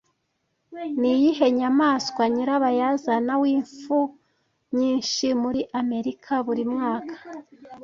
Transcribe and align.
Ni 0.99 1.09
iyihe 1.17 1.47
nyamaswa 1.59 2.23
nyirabayazana 2.33 3.33
w'impfu 3.41 3.99
nyinshi 4.77 5.25
muri 5.41 5.61
Amerika 5.81 6.33
buri 6.45 6.63
mwaka 6.73 7.15